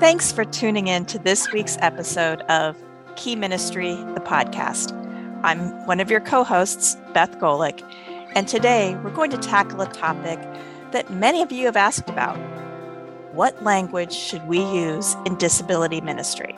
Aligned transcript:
Thanks 0.00 0.30
for 0.30 0.44
tuning 0.44 0.86
in 0.86 1.06
to 1.06 1.18
this 1.18 1.50
week's 1.50 1.76
episode 1.80 2.42
of 2.42 2.80
Key 3.16 3.34
Ministry, 3.34 3.96
the 3.96 4.22
podcast. 4.24 4.92
I'm 5.42 5.70
one 5.86 5.98
of 5.98 6.08
your 6.08 6.20
co 6.20 6.44
hosts, 6.44 6.96
Beth 7.14 7.36
Golik, 7.40 7.82
and 8.36 8.46
today 8.46 8.94
we're 9.02 9.10
going 9.10 9.32
to 9.32 9.36
tackle 9.36 9.80
a 9.80 9.92
topic 9.92 10.38
that 10.92 11.12
many 11.12 11.42
of 11.42 11.50
you 11.50 11.66
have 11.66 11.76
asked 11.76 12.08
about. 12.08 12.36
What 13.34 13.60
language 13.64 14.12
should 14.12 14.46
we 14.46 14.60
use 14.60 15.16
in 15.26 15.34
disability 15.34 16.00
ministry? 16.00 16.52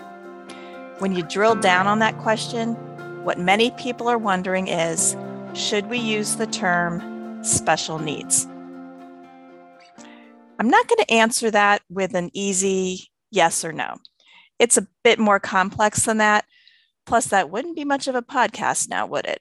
When 0.99 1.17
you 1.17 1.23
drill 1.23 1.55
down 1.55 1.87
on 1.87 1.99
that 2.01 2.19
question, 2.19 2.75
what 3.25 3.39
many 3.39 3.71
people 3.71 4.07
are 4.07 4.19
wondering 4.19 4.69
is 4.69 5.17
should 5.55 5.87
we 5.87 5.97
use 5.97 6.37
the 6.37 6.47
term 6.47 7.43
special 7.43 7.99
needs? 7.99 8.47
I'm 10.59 10.69
not 10.69 10.89
going 10.89 11.03
to 11.07 11.11
answer 11.11 11.51
that 11.51 11.81
with 11.89 12.15
an 12.15 12.29
easy 12.35 13.11
yes 13.31 13.65
or 13.65 13.73
no. 13.73 13.97
It's 14.59 14.77
a 14.77 14.87
bit 15.03 15.19
more 15.19 15.41
complex 15.41 16.05
than 16.05 16.19
that. 16.19 16.45
Plus, 17.07 17.27
that 17.27 17.51
wouldn't 17.51 17.77
be 17.77 17.85
much 17.85 18.09
of 18.09 18.15
a 18.15 18.23
podcast 18.23 18.89
now, 18.89 19.07
would 19.07 19.25
it? 19.25 19.41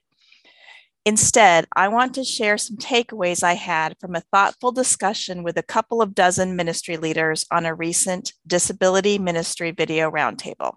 Instead, 1.06 1.66
I 1.74 1.88
want 1.88 2.14
to 2.14 2.24
share 2.24 2.58
some 2.58 2.76
takeaways 2.76 3.42
I 3.42 3.54
had 3.54 3.96
from 4.00 4.14
a 4.14 4.22
thoughtful 4.32 4.70
discussion 4.70 5.42
with 5.42 5.56
a 5.56 5.62
couple 5.62 6.02
of 6.02 6.14
dozen 6.14 6.56
ministry 6.56 6.96
leaders 6.96 7.46
on 7.50 7.64
a 7.64 7.74
recent 7.74 8.34
disability 8.46 9.18
ministry 9.18 9.70
video 9.70 10.10
roundtable. 10.10 10.74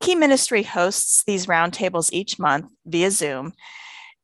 Key 0.00 0.14
Ministry 0.14 0.62
hosts 0.62 1.24
these 1.26 1.46
roundtables 1.46 2.12
each 2.12 2.38
month 2.38 2.70
via 2.86 3.10
Zoom. 3.10 3.52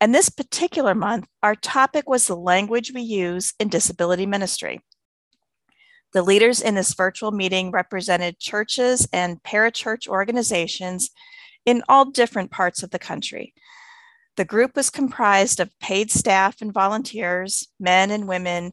And 0.00 0.14
this 0.14 0.28
particular 0.28 0.94
month, 0.94 1.26
our 1.42 1.54
topic 1.54 2.08
was 2.08 2.26
the 2.26 2.36
language 2.36 2.92
we 2.94 3.00
use 3.00 3.54
in 3.58 3.68
disability 3.68 4.26
ministry. 4.26 4.80
The 6.14 6.22
leaders 6.22 6.62
in 6.62 6.76
this 6.76 6.94
virtual 6.94 7.32
meeting 7.32 7.72
represented 7.72 8.38
churches 8.38 9.08
and 9.12 9.42
parachurch 9.42 10.06
organizations 10.06 11.10
in 11.66 11.82
all 11.88 12.04
different 12.04 12.52
parts 12.52 12.84
of 12.84 12.90
the 12.90 13.00
country. 13.00 13.52
The 14.36 14.44
group 14.44 14.76
was 14.76 14.90
comprised 14.90 15.58
of 15.58 15.76
paid 15.80 16.12
staff 16.12 16.62
and 16.62 16.72
volunteers, 16.72 17.66
men 17.80 18.12
and 18.12 18.28
women, 18.28 18.72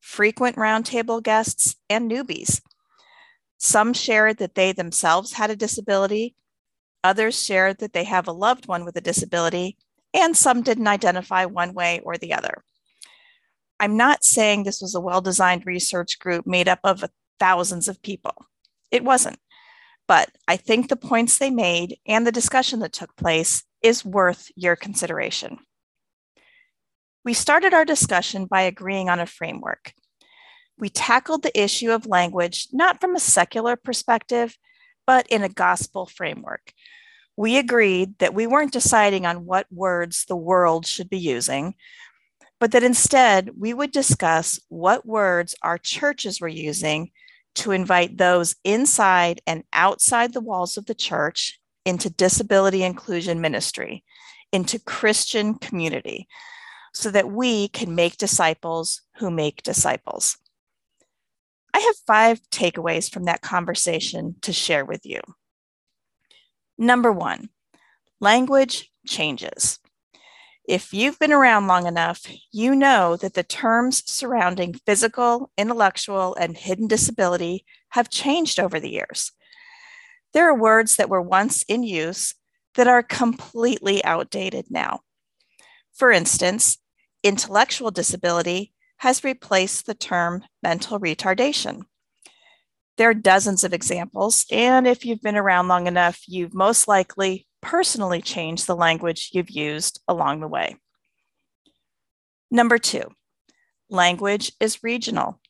frequent 0.00 0.54
roundtable 0.54 1.20
guests, 1.20 1.74
and 1.90 2.08
newbies. 2.08 2.60
Some 3.58 3.92
shared 3.92 4.38
that 4.38 4.54
they 4.54 4.70
themselves 4.70 5.32
had 5.32 5.50
a 5.50 5.56
disability, 5.56 6.36
others 7.02 7.42
shared 7.42 7.78
that 7.78 7.94
they 7.94 8.04
have 8.04 8.28
a 8.28 8.32
loved 8.32 8.68
one 8.68 8.84
with 8.84 8.96
a 8.96 9.00
disability, 9.00 9.76
and 10.14 10.36
some 10.36 10.62
didn't 10.62 10.86
identify 10.86 11.46
one 11.46 11.74
way 11.74 12.00
or 12.04 12.16
the 12.16 12.32
other. 12.32 12.62
I'm 13.78 13.96
not 13.96 14.24
saying 14.24 14.62
this 14.62 14.80
was 14.80 14.94
a 14.94 15.00
well 15.00 15.20
designed 15.20 15.66
research 15.66 16.18
group 16.18 16.46
made 16.46 16.68
up 16.68 16.80
of 16.84 17.04
thousands 17.38 17.88
of 17.88 18.02
people. 18.02 18.46
It 18.90 19.04
wasn't. 19.04 19.38
But 20.08 20.30
I 20.46 20.56
think 20.56 20.88
the 20.88 20.96
points 20.96 21.38
they 21.38 21.50
made 21.50 21.98
and 22.06 22.26
the 22.26 22.32
discussion 22.32 22.80
that 22.80 22.92
took 22.92 23.16
place 23.16 23.64
is 23.82 24.04
worth 24.04 24.50
your 24.54 24.76
consideration. 24.76 25.58
We 27.24 27.34
started 27.34 27.74
our 27.74 27.84
discussion 27.84 28.46
by 28.46 28.62
agreeing 28.62 29.08
on 29.08 29.18
a 29.18 29.26
framework. 29.26 29.92
We 30.78 30.88
tackled 30.90 31.42
the 31.42 31.60
issue 31.60 31.90
of 31.90 32.06
language 32.06 32.68
not 32.72 33.00
from 33.00 33.16
a 33.16 33.20
secular 33.20 33.76
perspective, 33.76 34.56
but 35.06 35.26
in 35.28 35.42
a 35.42 35.48
gospel 35.48 36.06
framework. 36.06 36.72
We 37.36 37.58
agreed 37.58 38.18
that 38.18 38.34
we 38.34 38.46
weren't 38.46 38.72
deciding 38.72 39.26
on 39.26 39.44
what 39.44 39.66
words 39.72 40.24
the 40.24 40.36
world 40.36 40.86
should 40.86 41.10
be 41.10 41.18
using 41.18 41.74
but 42.58 42.72
that 42.72 42.82
instead 42.82 43.50
we 43.56 43.74
would 43.74 43.92
discuss 43.92 44.60
what 44.68 45.06
words 45.06 45.54
our 45.62 45.78
churches 45.78 46.40
were 46.40 46.48
using 46.48 47.10
to 47.56 47.72
invite 47.72 48.18
those 48.18 48.54
inside 48.64 49.40
and 49.46 49.64
outside 49.72 50.32
the 50.32 50.40
walls 50.40 50.76
of 50.76 50.86
the 50.86 50.94
church 50.94 51.58
into 51.84 52.10
disability 52.10 52.82
inclusion 52.82 53.40
ministry, 53.40 54.04
into 54.52 54.78
Christian 54.78 55.54
community, 55.54 56.28
so 56.92 57.10
that 57.10 57.30
we 57.30 57.68
can 57.68 57.94
make 57.94 58.16
disciples 58.16 59.02
who 59.16 59.30
make 59.30 59.62
disciples. 59.62 60.36
I 61.72 61.80
have 61.80 61.96
five 62.06 62.40
takeaways 62.50 63.12
from 63.12 63.24
that 63.24 63.42
conversation 63.42 64.36
to 64.42 64.52
share 64.52 64.84
with 64.84 65.04
you. 65.04 65.20
Number 66.78 67.12
one, 67.12 67.50
language 68.20 68.90
changes. 69.06 69.78
If 70.68 70.92
you've 70.92 71.18
been 71.20 71.32
around 71.32 71.68
long 71.68 71.86
enough, 71.86 72.26
you 72.50 72.74
know 72.74 73.16
that 73.16 73.34
the 73.34 73.44
terms 73.44 74.02
surrounding 74.10 74.74
physical, 74.74 75.52
intellectual, 75.56 76.34
and 76.34 76.56
hidden 76.56 76.88
disability 76.88 77.64
have 77.90 78.10
changed 78.10 78.58
over 78.58 78.80
the 78.80 78.90
years. 78.90 79.30
There 80.32 80.48
are 80.48 80.58
words 80.58 80.96
that 80.96 81.08
were 81.08 81.22
once 81.22 81.62
in 81.68 81.84
use 81.84 82.34
that 82.74 82.88
are 82.88 83.02
completely 83.02 84.04
outdated 84.04 84.66
now. 84.68 85.00
For 85.94 86.10
instance, 86.10 86.78
intellectual 87.22 87.92
disability 87.92 88.72
has 88.98 89.22
replaced 89.22 89.86
the 89.86 89.94
term 89.94 90.44
mental 90.64 90.98
retardation. 90.98 91.82
There 92.96 93.10
are 93.10 93.14
dozens 93.14 93.62
of 93.62 93.72
examples, 93.72 94.46
and 94.50 94.86
if 94.86 95.04
you've 95.04 95.22
been 95.22 95.36
around 95.36 95.68
long 95.68 95.86
enough, 95.86 96.22
you've 96.26 96.54
most 96.54 96.88
likely 96.88 97.46
personally 97.66 98.22
change 98.22 98.64
the 98.64 98.76
language 98.76 99.30
you've 99.32 99.50
used 99.50 100.00
along 100.06 100.38
the 100.38 100.46
way. 100.46 100.76
Number 102.48 102.78
two, 102.78 103.02
language 103.90 104.52
is 104.60 104.84
regional. 104.84 105.40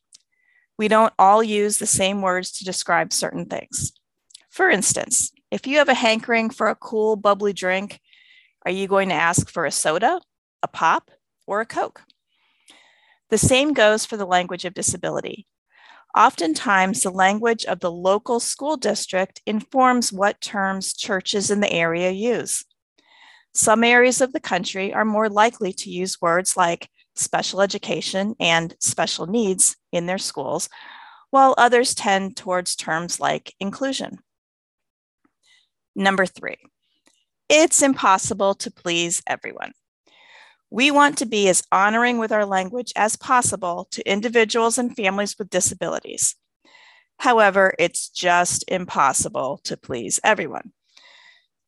We 0.79 0.87
don't 0.87 1.13
all 1.19 1.43
use 1.43 1.77
the 1.77 1.85
same 1.85 2.23
words 2.23 2.51
to 2.53 2.65
describe 2.65 3.13
certain 3.13 3.45
things. 3.45 3.91
For 4.49 4.67
instance, 4.67 5.31
if 5.51 5.67
you 5.67 5.77
have 5.77 5.89
a 5.89 5.93
hankering 5.93 6.49
for 6.49 6.67
a 6.67 6.75
cool, 6.75 7.17
bubbly 7.17 7.53
drink, 7.53 7.99
are 8.65 8.71
you 8.71 8.87
going 8.87 9.09
to 9.09 9.15
ask 9.15 9.47
for 9.47 9.65
a 9.65 9.71
soda, 9.71 10.19
a 10.63 10.67
pop, 10.67 11.11
or 11.45 11.61
a 11.61 11.67
Coke? 11.67 12.01
The 13.29 13.37
same 13.37 13.73
goes 13.73 14.07
for 14.07 14.17
the 14.17 14.25
language 14.25 14.65
of 14.65 14.73
disability. 14.73 15.45
Oftentimes, 16.17 17.03
the 17.03 17.11
language 17.11 17.63
of 17.65 17.79
the 17.79 17.91
local 17.91 18.39
school 18.39 18.75
district 18.75 19.39
informs 19.45 20.11
what 20.11 20.41
terms 20.41 20.95
churches 20.95 21.51
in 21.51 21.59
the 21.59 21.71
area 21.71 22.09
use. 22.09 22.65
Some 23.53 23.83
areas 23.83 24.19
of 24.19 24.33
the 24.33 24.39
country 24.39 24.91
are 24.91 25.05
more 25.05 25.29
likely 25.29 25.71
to 25.73 25.91
use 25.91 26.19
words 26.19 26.57
like 26.57 26.89
special 27.15 27.61
education 27.61 28.33
and 28.39 28.75
special 28.79 29.27
needs 29.27 29.75
in 29.91 30.07
their 30.07 30.17
schools, 30.17 30.69
while 31.29 31.53
others 31.55 31.93
tend 31.93 32.35
towards 32.35 32.75
terms 32.75 33.19
like 33.19 33.53
inclusion. 33.59 34.17
Number 35.95 36.25
three, 36.25 36.57
it's 37.47 37.83
impossible 37.83 38.55
to 38.55 38.71
please 38.71 39.21
everyone. 39.27 39.73
We 40.69 40.91
want 40.91 41.17
to 41.19 41.25
be 41.25 41.47
as 41.47 41.63
honoring 41.71 42.17
with 42.17 42.31
our 42.31 42.45
language 42.45 42.91
as 42.95 43.15
possible 43.15 43.87
to 43.91 44.09
individuals 44.09 44.77
and 44.77 44.95
families 44.95 45.37
with 45.37 45.49
disabilities. 45.49 46.35
However, 47.19 47.73
it's 47.79 48.09
just 48.09 48.65
impossible 48.67 49.59
to 49.63 49.77
please 49.77 50.19
everyone. 50.23 50.73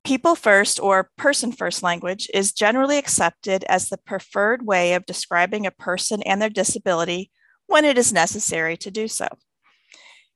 People 0.04 0.36
first 0.36 0.80
or 0.80 1.12
person 1.18 1.52
first 1.52 1.84
language 1.84 2.30
is 2.34 2.54
generally 2.54 2.98
accepted 2.98 3.64
as 3.66 3.90
the 3.90 3.98
preferred 3.98 4.66
way 4.66 4.94
of 4.94 5.06
describing 5.06 5.66
a 5.66 5.72
person 5.72 6.22
and 6.24 6.42
their 6.42 6.50
disability 6.50 7.32
when 7.68 7.86
it 7.86 7.98
is 7.98 8.14
necessary 8.14 8.78
to 8.78 8.92
do 8.92 9.08
so. 9.08 9.28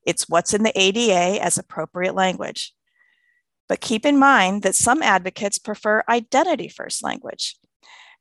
It's 0.06 0.28
what's 0.30 0.54
in 0.54 0.64
the 0.64 0.78
ADA 0.80 1.44
as 1.44 1.58
appropriate 1.58 2.16
language. 2.16 2.74
But 3.70 3.82
keep 3.82 4.06
in 4.06 4.18
mind 4.18 4.64
that 4.64 4.76
some 4.76 5.02
advocates 5.02 5.58
prefer 5.58 6.04
identity 6.10 6.68
first 6.68 7.04
language. 7.04 7.56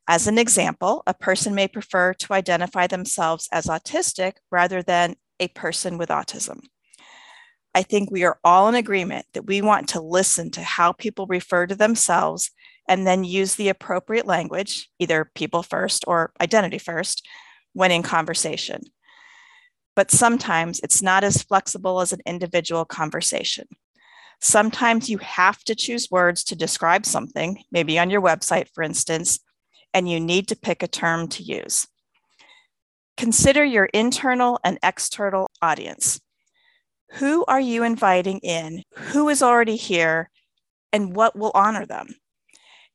As 0.07 0.27
an 0.27 0.37
example, 0.37 1.01
a 1.07 1.13
person 1.13 1.55
may 1.55 1.67
prefer 1.67 2.13
to 2.15 2.33
identify 2.33 2.87
themselves 2.87 3.47
as 3.51 3.67
autistic 3.67 4.33
rather 4.51 4.81
than 4.81 5.15
a 5.39 5.47
person 5.49 5.97
with 5.97 6.09
autism. 6.09 6.59
I 7.73 7.83
think 7.83 8.11
we 8.11 8.23
are 8.23 8.39
all 8.43 8.67
in 8.69 8.75
agreement 8.75 9.25
that 9.33 9.47
we 9.47 9.61
want 9.61 9.89
to 9.89 10.01
listen 10.01 10.51
to 10.51 10.61
how 10.61 10.91
people 10.91 11.25
refer 11.25 11.65
to 11.65 11.75
themselves 11.75 12.51
and 12.87 13.07
then 13.07 13.23
use 13.23 13.55
the 13.55 13.69
appropriate 13.69 14.27
language, 14.27 14.89
either 14.99 15.31
people 15.33 15.63
first 15.63 16.03
or 16.05 16.33
identity 16.39 16.77
first, 16.77 17.25
when 17.71 17.91
in 17.91 18.03
conversation. 18.03 18.81
But 19.95 20.11
sometimes 20.11 20.81
it's 20.81 21.01
not 21.01 21.23
as 21.23 21.41
flexible 21.43 22.01
as 22.01 22.13
an 22.13 22.19
individual 22.25 22.85
conversation. 22.85 23.67
Sometimes 24.41 25.09
you 25.09 25.19
have 25.19 25.63
to 25.63 25.75
choose 25.75 26.11
words 26.11 26.43
to 26.45 26.55
describe 26.55 27.05
something, 27.05 27.63
maybe 27.71 27.97
on 27.97 28.09
your 28.09 28.21
website, 28.21 28.67
for 28.73 28.83
instance, 28.83 29.39
and 29.93 30.09
you 30.09 30.19
need 30.19 30.47
to 30.47 30.55
pick 30.55 30.83
a 30.83 30.87
term 30.87 31.27
to 31.29 31.43
use. 31.43 31.87
Consider 33.17 33.63
your 33.63 33.85
internal 33.85 34.59
and 34.63 34.79
external 34.81 35.49
audience. 35.61 36.19
Who 37.13 37.45
are 37.45 37.59
you 37.59 37.83
inviting 37.83 38.39
in? 38.39 38.83
Who 38.95 39.29
is 39.29 39.43
already 39.43 39.75
here? 39.75 40.29
And 40.91 41.15
what 41.15 41.35
will 41.35 41.51
honor 41.53 41.85
them? 41.85 42.15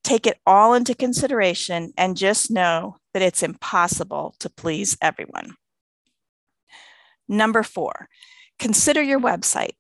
Take 0.02 0.26
it 0.26 0.38
all 0.46 0.74
into 0.74 0.94
consideration 0.94 1.92
and 1.96 2.16
just 2.16 2.50
know 2.50 2.96
that 3.12 3.22
it's 3.22 3.42
impossible 3.42 4.34
to 4.40 4.50
please 4.50 4.96
everyone. 5.00 5.54
Number 7.28 7.62
four, 7.62 8.08
consider 8.58 9.02
your 9.02 9.20
website. 9.20 9.74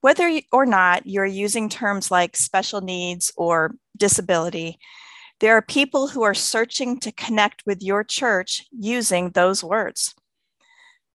Whether 0.00 0.40
or 0.52 0.66
not 0.66 1.06
you're 1.06 1.26
using 1.26 1.68
terms 1.68 2.10
like 2.10 2.36
special 2.36 2.80
needs 2.80 3.32
or 3.36 3.74
disability, 3.96 4.78
there 5.40 5.56
are 5.56 5.62
people 5.62 6.08
who 6.08 6.22
are 6.22 6.34
searching 6.34 6.98
to 7.00 7.12
connect 7.12 7.64
with 7.66 7.82
your 7.82 8.02
church 8.02 8.66
using 8.70 9.30
those 9.30 9.62
words. 9.62 10.14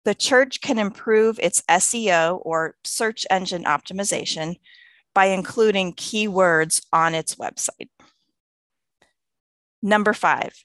The 0.03 0.15
church 0.15 0.61
can 0.61 0.79
improve 0.79 1.39
its 1.39 1.61
SEO 1.69 2.39
or 2.43 2.75
search 2.83 3.25
engine 3.29 3.63
optimization 3.65 4.57
by 5.13 5.25
including 5.25 5.93
keywords 5.93 6.85
on 6.93 7.13
its 7.13 7.35
website. 7.35 7.89
Number 9.81 10.13
five, 10.13 10.63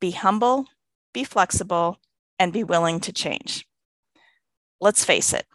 be 0.00 0.12
humble, 0.12 0.66
be 1.12 1.24
flexible, 1.24 1.98
and 2.38 2.52
be 2.52 2.64
willing 2.64 3.00
to 3.00 3.12
change. 3.12 3.66
Let's 4.80 5.04
face 5.04 5.32
it, 5.32 5.46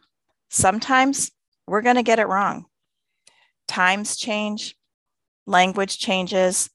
sometimes 0.49 1.31
we're 1.67 1.81
going 1.81 1.95
to 1.95 2.03
get 2.03 2.19
it 2.19 2.27
wrong. 2.27 2.65
Times 3.67 4.15
change, 4.15 4.75
language 5.47 5.97
changes, 5.97 6.69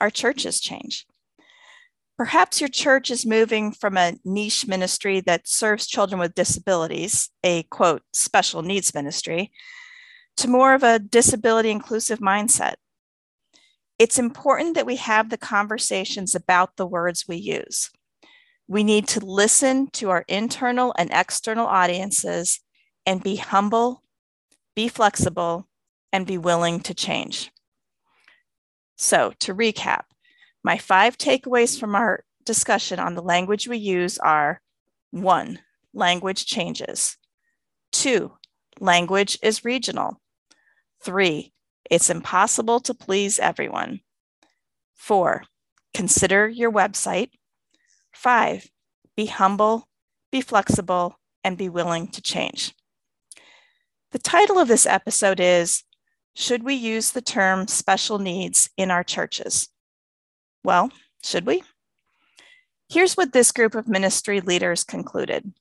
our 0.00 0.10
churches 0.10 0.60
change. 0.60 1.06
Perhaps 2.16 2.60
your 2.60 2.68
church 2.68 3.10
is 3.10 3.24
moving 3.24 3.70
from 3.70 3.96
a 3.96 4.16
niche 4.24 4.66
ministry 4.66 5.20
that 5.20 5.46
serves 5.46 5.86
children 5.86 6.18
with 6.18 6.34
disabilities, 6.34 7.30
a 7.44 7.62
quote, 7.64 8.02
special 8.12 8.62
needs 8.62 8.92
ministry, 8.92 9.52
to 10.36 10.48
more 10.48 10.74
of 10.74 10.82
a 10.82 10.98
disability 10.98 11.70
inclusive 11.70 12.18
mindset. 12.18 12.74
It's 13.98 14.18
important 14.18 14.74
that 14.74 14.86
we 14.86 14.96
have 14.96 15.30
the 15.30 15.38
conversations 15.38 16.34
about 16.34 16.76
the 16.76 16.86
words 16.86 17.26
we 17.28 17.36
use. 17.36 17.90
We 18.66 18.84
need 18.84 19.08
to 19.08 19.20
listen 19.24 19.88
to 19.92 20.10
our 20.10 20.24
internal 20.28 20.94
and 20.98 21.10
external 21.12 21.66
audiences 21.66 22.60
and 23.06 23.22
be 23.22 23.36
humble, 23.36 24.02
be 24.76 24.88
flexible, 24.88 25.68
and 26.12 26.26
be 26.26 26.36
willing 26.36 26.80
to 26.80 26.94
change. 26.94 27.50
So, 28.98 29.32
to 29.38 29.54
recap, 29.54 30.02
my 30.64 30.76
five 30.76 31.16
takeaways 31.16 31.78
from 31.78 31.94
our 31.94 32.24
discussion 32.44 32.98
on 32.98 33.14
the 33.14 33.22
language 33.22 33.68
we 33.68 33.78
use 33.78 34.18
are 34.18 34.60
one, 35.12 35.60
language 35.94 36.46
changes. 36.46 37.16
Two, 37.92 38.32
language 38.80 39.38
is 39.40 39.64
regional. 39.64 40.20
Three, 41.00 41.52
it's 41.88 42.10
impossible 42.10 42.80
to 42.80 42.92
please 42.92 43.38
everyone. 43.38 44.00
Four, 44.96 45.44
consider 45.94 46.48
your 46.48 46.72
website. 46.72 47.30
Five, 48.12 48.68
be 49.16 49.26
humble, 49.26 49.88
be 50.32 50.40
flexible, 50.40 51.20
and 51.44 51.56
be 51.56 51.68
willing 51.68 52.08
to 52.08 52.20
change. 52.20 52.74
The 54.10 54.18
title 54.18 54.58
of 54.58 54.66
this 54.66 54.86
episode 54.86 55.38
is 55.38 55.84
Should 56.40 56.62
we 56.62 56.74
use 56.74 57.10
the 57.10 57.20
term 57.20 57.66
special 57.66 58.20
needs 58.20 58.70
in 58.76 58.92
our 58.92 59.02
churches? 59.02 59.70
Well, 60.62 60.92
should 61.24 61.44
we? 61.44 61.64
Here's 62.88 63.16
what 63.16 63.32
this 63.32 63.50
group 63.50 63.74
of 63.74 63.88
ministry 63.88 64.40
leaders 64.40 64.84
concluded 64.84 65.52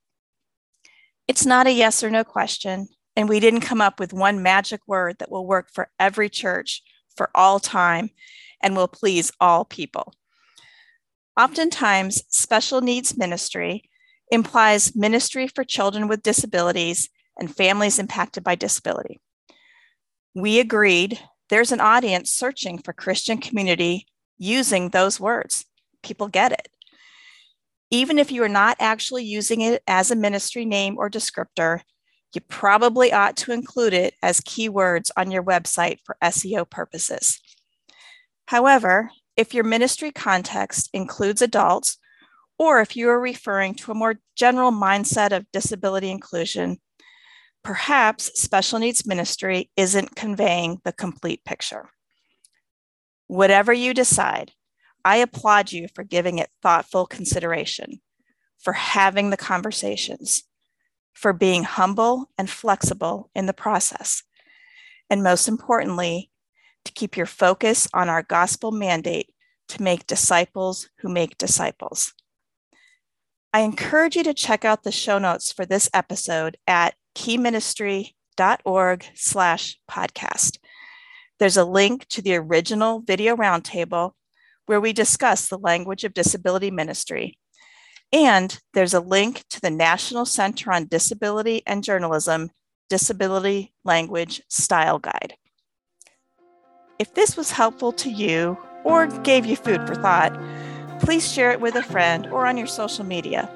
It's 1.28 1.48
not 1.48 1.66
a 1.66 1.72
yes 1.72 2.04
or 2.04 2.12
no 2.12 2.24
question, 2.24 2.90
and 3.16 3.28
we 3.28 3.40
didn't 3.40 3.62
come 3.62 3.82
up 3.82 4.00
with 4.00 4.14
one 4.14 4.44
magic 4.44 4.82
word 4.86 5.18
that 5.18 5.32
will 5.32 5.48
work 5.48 5.72
for 5.74 5.90
every 6.00 6.30
church 6.30 6.84
for 7.16 7.32
all 7.34 7.60
time 7.60 8.12
and 8.62 8.76
will 8.76 8.88
please 8.88 9.32
all 9.40 9.66
people. 9.66 10.14
Oftentimes, 11.36 12.22
special 12.30 12.82
needs 12.82 13.18
ministry 13.18 13.90
implies 14.30 14.96
ministry 14.96 15.48
for 15.48 15.64
children 15.64 16.08
with 16.08 16.22
disabilities 16.22 17.10
and 17.36 17.54
families 17.54 17.98
impacted 17.98 18.44
by 18.44 18.54
disability. 18.54 19.20
We 20.38 20.60
agreed 20.60 21.20
there's 21.50 21.72
an 21.72 21.80
audience 21.80 22.30
searching 22.30 22.78
for 22.78 22.94
Christian 22.94 23.40
community 23.40 24.06
using 24.38 24.90
those 24.90 25.20
words. 25.20 25.66
People 26.04 26.28
get 26.28 26.52
it. 26.52 26.68
Even 27.90 28.20
if 28.20 28.32
you 28.32 28.44
are 28.44 28.48
not 28.48 28.78
actually 28.80 29.24
using 29.24 29.62
it 29.62 29.82
as 29.88 30.12
a 30.12 30.16
ministry 30.16 30.64
name 30.64 30.96
or 30.96 31.10
descriptor, 31.10 31.80
you 32.36 32.42
probably 32.42 33.12
ought 33.12 33.36
to 33.38 33.52
include 33.52 33.94
it 33.94 34.14
as 34.22 34.40
keywords 34.42 35.10
on 35.18 35.32
your 35.32 35.42
website 35.42 35.98
for 36.06 36.18
SEO 36.24 36.70
purposes. 36.70 37.40
However, 38.46 39.10
if 39.36 39.56
your 39.56 39.64
ministry 39.64 40.12
context 40.12 40.92
includes 40.94 41.42
adults, 41.42 41.98
or 42.60 42.80
if 42.80 42.96
you 42.96 43.10
are 43.10 43.20
referring 43.20 43.74
to 43.74 43.92
a 43.92 43.96
more 43.96 44.20
general 44.36 44.72
mindset 44.72 45.36
of 45.36 45.52
disability 45.52 46.12
inclusion, 46.12 46.78
perhaps 47.68 48.32
special 48.40 48.80
needs 48.80 49.06
ministry 49.06 49.70
isn't 49.76 50.16
conveying 50.16 50.80
the 50.86 50.94
complete 50.94 51.44
picture. 51.44 51.90
Whatever 53.28 53.74
you 53.74 53.94
decide, 53.94 54.54
I 55.04 55.18
applaud 55.18 55.74
you 55.74 55.90
for 55.94 56.06
giving 56.06 56.38
it 56.38 56.50
thoughtful 56.62 57.06
consideration, 57.06 58.00
for 58.58 58.72
having 58.72 59.32
the 59.32 59.36
conversations, 59.36 60.44
for 61.12 61.34
being 61.34 61.64
humble 61.64 62.30
and 62.38 62.50
flexible 62.50 63.30
in 63.36 63.48
the 63.48 63.54
process. 63.54 64.24
And 65.10 65.22
most 65.22 65.50
importantly, 65.50 66.32
to 66.86 66.94
keep 66.94 67.18
your 67.18 67.26
focus 67.26 67.86
on 67.94 68.08
our 68.08 68.24
gospel 68.24 68.72
mandate 68.72 69.28
to 69.68 69.84
make 69.84 70.08
disciples 70.08 70.88
who 71.00 71.10
make 71.10 71.38
disciples. 71.38 72.14
I 73.54 73.60
encourage 73.60 74.16
you 74.16 74.24
to 74.24 74.34
check 74.34 74.64
out 74.64 74.84
the 74.84 74.92
show 74.94 75.20
notes 75.20 75.52
for 75.52 75.66
this 75.66 75.90
episode 75.94 76.56
at 76.66 76.96
keyministry.org 77.18 79.06
slash 79.16 79.80
podcast. 79.90 80.58
There's 81.40 81.58
a 81.58 81.66
link 81.66 82.08
to 82.10 82.22
the 82.22 82.36
original 82.36 83.00
video 83.00 83.36
roundtable 83.36 84.12
where 84.68 84.80
we 84.80 84.94
discuss 84.94 85.48
the 85.48 85.58
language 85.58 86.04
of 86.04 86.14
disability 86.14 86.70
ministry 86.70 87.38
and 88.14 88.58
there's 88.74 88.94
a 88.94 89.02
link 89.02 89.44
to 89.50 89.60
the 89.60 89.70
National 89.70 90.26
Center 90.26 90.72
on 90.72 90.88
Disability 90.88 91.62
and 91.66 91.84
Journalism 91.84 92.52
Disability 92.90 93.74
Language 93.84 94.42
Style 94.48 95.00
Guide. 95.00 95.34
If 97.00 97.14
this 97.14 97.36
was 97.36 97.52
helpful 97.52 97.92
to 97.94 98.10
you 98.10 98.58
or 98.86 99.08
gave 99.08 99.46
you 99.46 99.56
food 99.58 99.86
for 99.86 99.96
thought, 99.96 100.34
please 101.02 101.30
share 101.30 101.52
it 101.52 101.60
with 101.60 101.76
a 101.76 101.84
friend 101.84 102.28
or 102.28 102.48
on 102.48 102.58
your 102.58 102.68
social 102.68 103.04
media. 103.04 103.50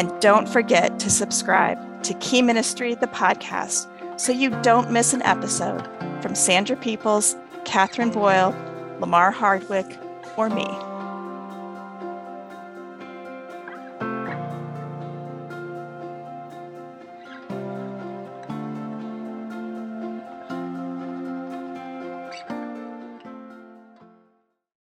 And 0.00 0.18
don't 0.22 0.48
forget 0.48 0.98
to 1.00 1.10
subscribe 1.10 1.78
to 2.04 2.14
Key 2.14 2.40
Ministry, 2.40 2.94
the 2.94 3.06
podcast, 3.06 3.86
so 4.18 4.32
you 4.32 4.48
don't 4.62 4.90
miss 4.90 5.12
an 5.12 5.20
episode 5.24 5.86
from 6.22 6.34
Sandra 6.34 6.74
Peoples, 6.74 7.36
Catherine 7.66 8.08
Boyle, 8.10 8.56
Lamar 8.98 9.30
Hardwick, 9.30 9.98
or 10.38 10.48
me. 10.48 10.64